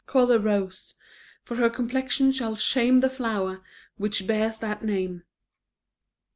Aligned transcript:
Call 0.07 0.29
her 0.29 0.39
Rose, 0.39 0.95
for 1.43 1.57
her 1.57 1.69
complexion 1.69 2.31
shall 2.31 2.55
shame 2.55 3.01
the 3.01 3.07
flower 3.11 3.61
which 3.97 4.25
bears 4.25 4.57
that 4.57 4.83
name." 4.83 5.21